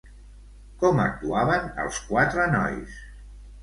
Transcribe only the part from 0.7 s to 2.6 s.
Com actuaven els quatre